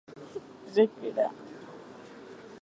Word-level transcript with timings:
Chekyra. 0.73 1.27